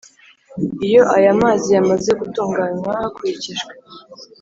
[0.87, 3.71] iyo ayo mazi yamaze gutunganywa hakurikijwe